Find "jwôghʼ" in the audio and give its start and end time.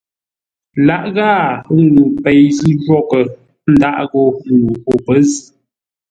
2.83-3.21